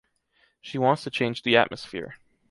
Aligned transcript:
She 0.61 0.79
wants 0.79 1.03
to 1.03 1.11
change 1.11 1.43
the 1.43 1.55
atmosphere. 1.57 2.15